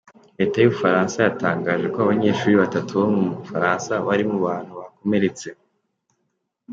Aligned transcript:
Leta 0.39 0.57
y'Ubufaransa 0.59 1.17
yatangaje 1.21 1.85
ko 1.93 1.97
abanyeshuri 2.01 2.59
batatu 2.63 2.91
bo 2.99 3.07
mu 3.15 3.23
Bufaransa 3.39 3.91
bari 4.07 4.23
mu 4.31 4.37
bantu 4.45 4.71
bakomeretse. 4.79 5.47